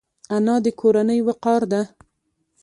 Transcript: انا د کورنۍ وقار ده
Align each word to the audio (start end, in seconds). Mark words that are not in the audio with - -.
انا 0.35 0.55
د 0.65 0.67
کورنۍ 0.79 1.19
وقار 1.27 1.61
ده 1.71 1.81